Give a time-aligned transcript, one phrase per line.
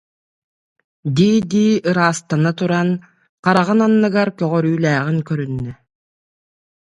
[1.15, 2.89] дии-дии ыраастана туран,
[3.43, 5.71] хараҕын анныгар көҕөрүүлээҕин көрүннэ